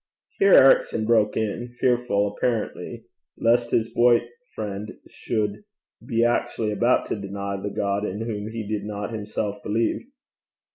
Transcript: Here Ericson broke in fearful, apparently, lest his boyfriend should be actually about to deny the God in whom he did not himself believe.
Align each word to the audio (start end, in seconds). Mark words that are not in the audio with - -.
Here 0.39 0.53
Ericson 0.53 1.05
broke 1.05 1.37
in 1.37 1.75
fearful, 1.79 2.35
apparently, 2.35 3.05
lest 3.37 3.69
his 3.69 3.93
boyfriend 3.93 4.93
should 5.07 5.63
be 6.03 6.23
actually 6.23 6.71
about 6.71 7.05
to 7.09 7.15
deny 7.21 7.61
the 7.61 7.69
God 7.69 8.03
in 8.03 8.21
whom 8.21 8.47
he 8.49 8.65
did 8.67 8.83
not 8.83 9.13
himself 9.13 9.61
believe. 9.61 10.07